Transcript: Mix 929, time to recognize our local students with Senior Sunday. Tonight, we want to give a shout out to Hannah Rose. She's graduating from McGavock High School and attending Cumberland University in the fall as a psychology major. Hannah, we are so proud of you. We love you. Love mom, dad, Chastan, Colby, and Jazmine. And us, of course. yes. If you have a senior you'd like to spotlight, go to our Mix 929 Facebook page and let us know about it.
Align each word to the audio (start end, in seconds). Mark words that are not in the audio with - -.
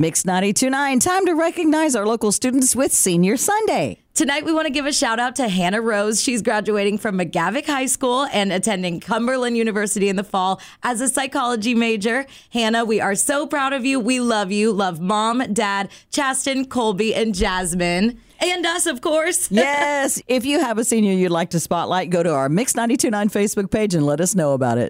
Mix 0.00 0.24
929, 0.24 0.98
time 0.98 1.26
to 1.26 1.34
recognize 1.34 1.94
our 1.94 2.06
local 2.06 2.32
students 2.32 2.74
with 2.74 2.90
Senior 2.90 3.36
Sunday. 3.36 3.98
Tonight, 4.14 4.46
we 4.46 4.52
want 4.54 4.64
to 4.64 4.72
give 4.72 4.86
a 4.86 4.94
shout 4.94 5.20
out 5.20 5.36
to 5.36 5.46
Hannah 5.46 5.82
Rose. 5.82 6.22
She's 6.22 6.40
graduating 6.40 6.96
from 6.96 7.18
McGavock 7.18 7.66
High 7.66 7.84
School 7.84 8.24
and 8.32 8.50
attending 8.50 9.00
Cumberland 9.00 9.58
University 9.58 10.08
in 10.08 10.16
the 10.16 10.24
fall 10.24 10.58
as 10.82 11.02
a 11.02 11.08
psychology 11.10 11.74
major. 11.74 12.24
Hannah, 12.50 12.86
we 12.86 12.98
are 12.98 13.14
so 13.14 13.46
proud 13.46 13.74
of 13.74 13.84
you. 13.84 14.00
We 14.00 14.20
love 14.20 14.50
you. 14.50 14.72
Love 14.72 15.00
mom, 15.00 15.42
dad, 15.52 15.90
Chastan, 16.10 16.66
Colby, 16.70 17.14
and 17.14 17.34
Jazmine. 17.34 18.16
And 18.40 18.64
us, 18.64 18.86
of 18.86 19.02
course. 19.02 19.50
yes. 19.52 20.22
If 20.26 20.46
you 20.46 20.60
have 20.60 20.78
a 20.78 20.84
senior 20.84 21.12
you'd 21.12 21.30
like 21.30 21.50
to 21.50 21.60
spotlight, 21.60 22.08
go 22.08 22.22
to 22.22 22.32
our 22.32 22.48
Mix 22.48 22.74
929 22.74 23.28
Facebook 23.28 23.70
page 23.70 23.94
and 23.94 24.06
let 24.06 24.22
us 24.22 24.34
know 24.34 24.54
about 24.54 24.78
it. 24.78 24.88